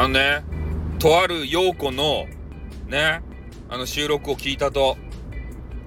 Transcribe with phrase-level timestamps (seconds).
[0.00, 0.42] あのね、
[0.98, 2.24] とある陽子の、
[2.88, 3.20] ね、
[3.68, 4.96] あの収録を聞いたと。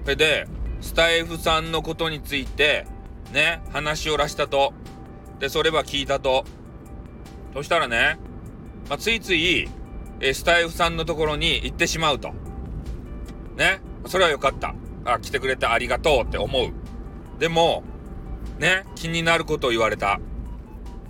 [0.04, 0.46] それで、
[0.80, 2.86] スタイフさんのことについて、
[3.32, 4.72] ね、話をらしたと。
[5.40, 6.44] で、それは聞いたと。
[7.54, 8.20] そしたらね、
[8.88, 9.68] まあ、ついつい、
[10.20, 12.32] えスタイフさんのところに行ってしまうと。
[13.56, 14.76] ね、それはよかった。
[15.04, 16.72] あ、来てくれてありがとうって思う。
[17.40, 17.82] でも、
[18.60, 20.20] ね、気になることを言われた。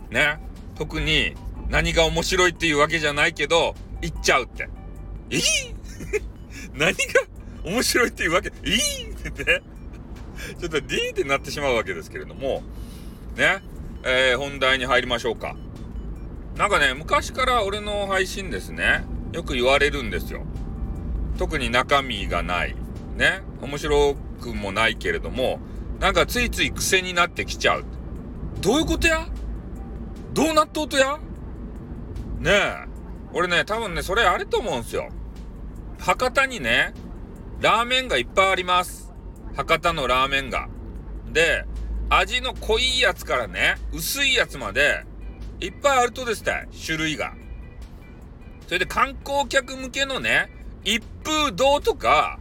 [0.09, 0.41] ね、
[0.75, 1.35] 特に
[1.69, 4.69] 何が面白いっていうわけじゃないけど、言っちゃうって。
[5.31, 5.39] え？
[6.75, 6.97] 何が
[7.65, 9.61] 面白いっていうわけ、いいってね。
[10.61, 12.63] ちょっと D ってなってしまうわけですけれども、
[13.37, 13.63] ね、
[14.05, 15.57] えー、本題に入りましょうか。
[16.57, 20.45] なんかね、昔から俺の配信ですね、よく言われるんですよ。
[21.39, 22.77] 特に中身がない。
[23.17, 25.61] ね、面白くもないけれども、
[26.01, 27.85] なんかついつい癖になってきちゃう。
[28.61, 29.27] どういうことや？
[30.33, 31.19] どうなっとうとや？
[32.45, 32.75] ねえ。
[33.33, 35.09] 俺ね、多分ね、それあれと思うんすよ。
[35.99, 36.93] 博多にね、
[37.63, 39.15] ラーメンがいっぱいあります。
[39.57, 40.69] 博多のラーメンが。
[41.33, 41.65] で、
[42.11, 45.07] 味の濃いやつからね、薄いやつまで、
[45.59, 47.33] いっぱいあるとですね、種類が。
[48.67, 50.51] それで観光客向けのね、
[50.85, 52.39] 一風堂とか、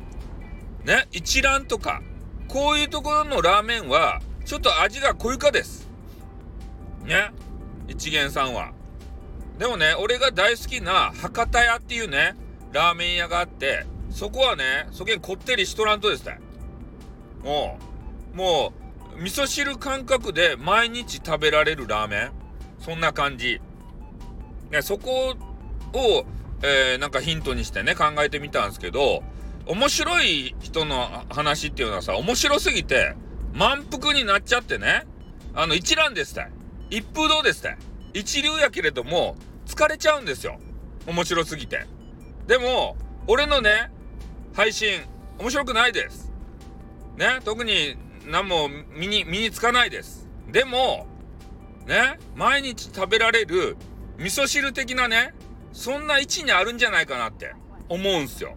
[0.83, 2.01] ね、一蘭とか、
[2.49, 5.87] こういうところのラーメンは、ちょっと味が濃いかです。
[7.05, 7.31] ね。
[7.87, 8.73] 一元さんは。
[9.63, 12.35] でもね、俺が大好きな博多屋っていうね、
[12.73, 16.41] ラーメン屋があって、そこはね、そげんこってりしとらんとですね。
[17.41, 17.79] も
[18.33, 18.73] う、も
[19.17, 22.31] う、味噌汁感覚で毎日食べられるラーメン
[22.77, 23.61] そんな感じ。
[24.69, 25.37] ね、そこ
[25.93, 26.25] を、
[26.61, 29.23] えー、なんかヒントにしてね、考えてみたんですけど、
[29.65, 33.15] 面白い人の話っていうのはさ、面白すぎて、
[33.53, 35.05] 満腹になっちゃってね、
[35.53, 36.51] あの、一覧ですたい。
[36.89, 37.77] 一風堂ですた。
[38.13, 40.59] 一流やけれども、疲れちゃうんですよ。
[41.07, 41.85] 面白すぎて。
[42.47, 43.91] でも、俺のね、
[44.53, 45.01] 配信、
[45.39, 46.31] 面白くないです。
[47.17, 50.27] ね、特に何も身に、身につかないです。
[50.51, 51.07] でも、
[51.85, 53.77] ね、毎日食べられる
[54.17, 55.33] 味噌汁的なね、
[55.71, 57.53] そんな位置にあるんじゃないかなって
[57.89, 58.55] 思うんすよ。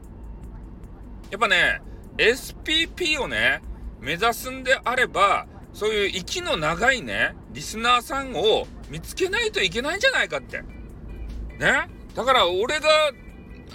[1.31, 1.81] やっぱね、
[2.19, 3.63] SPP をね、
[4.01, 10.63] 目指すんであれば、そういう息の長いね、リスナーさんを見つけないといけないんじゃないかって。
[11.59, 12.89] ねだから俺が、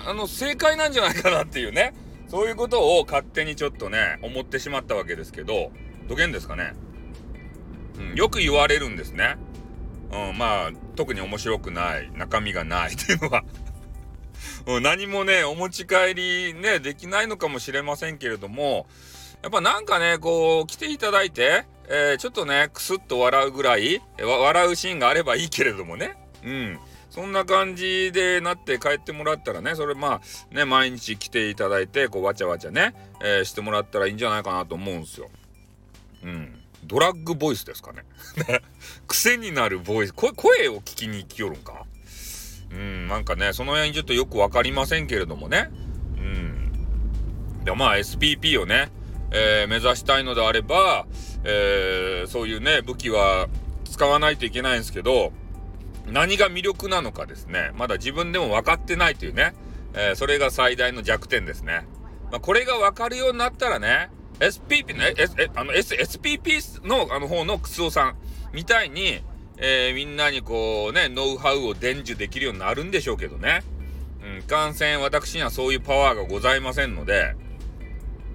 [0.06, 1.94] あの、正解なんじゃないかなっていうね、
[2.28, 5.72] そういうことを勝手にちょっとね、思ってしまったわけですけど、
[6.08, 6.74] どげんですかね。
[7.98, 9.38] うん、よく言われるんですね。
[10.12, 13.44] うん、まあ、特に面白くない、中身がない っていうのは、
[14.82, 18.88] 何もね、お持ち帰りね、できないのかもしれませんけれども、
[19.42, 26.16] やっぱなんかね、こう、来ていただいて、えー、ちょっとね、くすっと笑うぐらい、笑うシーンがあればいいけれどもね。
[26.44, 26.80] うん。
[27.12, 35.30] そんな感じでなって帰ってもらったらね、それまあ、ね、毎日来ていただいて、こう、わちゃわちゃね、えー、してもらったらいいんじゃないかなと思うんすよ。
[36.24, 36.58] うん。
[36.86, 38.06] ドラッグボイスですかね。
[39.08, 40.14] 癖になるボイス。
[40.14, 41.86] 声を聞きに来よるんか？
[42.72, 45.70] うん、なんかね、その辺ちょっとよくわかりませんけれどもね。
[46.18, 47.64] うん。
[47.66, 48.90] でまあ SPP をね、
[49.32, 51.06] えー、目指したいのであれば、
[51.44, 53.50] えー、そういうね、武器は
[53.84, 55.34] 使わないといけないんですけど、
[56.08, 59.54] 何が魅力なのかですね、まだ自分でも分かってないというね、
[59.94, 61.88] えー、それが最大の弱点ですね。
[62.32, 64.10] まあ、これが分かるようになったらね、
[64.40, 68.16] SPP ね、S、あの S、SPP のあの方のクスオさん
[68.54, 69.22] みたいに、
[69.58, 73.62] えー、みんなにこうね、ノウハウを伝授できるようになるんでしょうけどね。
[74.24, 77.36] うん、感染私にはそういうパワーがございませんので、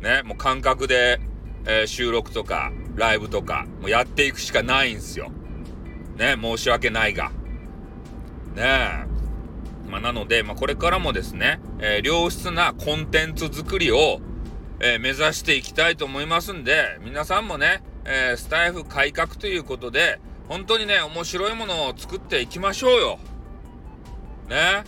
[0.00, 1.21] ね、もう感覚で、
[1.65, 5.31] えー、収録とか、ライブとか、もうやっていくしかないんすよ。
[6.16, 7.32] ね、申し訳ないが。
[8.56, 9.06] ね
[9.87, 9.91] え。
[9.91, 14.21] まあ、なので、まあ、これからもですね、えー、良質なコンテンツ作りを、
[14.81, 20.19] えー、目指していきたいと思いますんで、皆さんもね、えー、スタイフ改革ということで、
[20.49, 23.19] 本当にね、面白いものを作っていきましょうよ。
[24.49, 24.85] ね。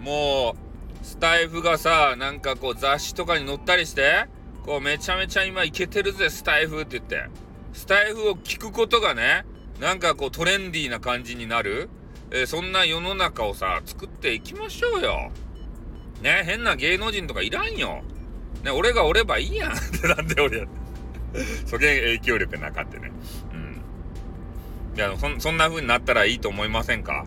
[0.00, 0.56] も
[1.02, 4.26] う、スタイフがさ、なんかこう雑誌とかに載ったりして、
[4.64, 7.30] こうめちゃめちゃ今イケてるぜ、スタイフって言って。
[7.72, 9.44] スタイフを聞くことがね、
[9.80, 11.90] なんかこうトレンディーな感じになる、
[12.30, 15.30] えー、そんな世の中をさ、作っていきましょうよ。
[16.22, 18.02] ね、変な芸能人とかいらんよ。
[18.64, 20.66] ね、俺がおればいいやん ってなんで俺や。
[21.66, 23.12] そげん影響力なかってね。
[23.52, 23.82] うん
[24.96, 27.26] いやそそんな風になったらいいと思いませんか？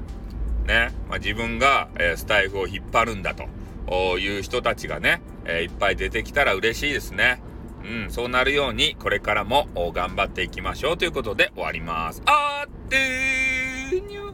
[0.65, 7.41] ね、まあ、自分が、えー、スタイフを引っ張るんだという人たちがね、えー、いっぱい出てきたら嬉しいですね。
[7.83, 12.21] うん、そうなるようにこれからも頑張っていきましょうということで終わります。
[12.25, 14.33] あーってーにゅ